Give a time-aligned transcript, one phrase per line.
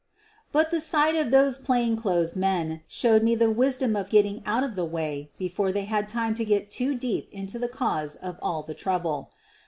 [0.51, 4.63] But the sight of those plain clothes men showed me the wisdom of getting out
[4.63, 8.39] of the way before they had time to get too deep into the cause of
[8.41, 9.29] all the trouble.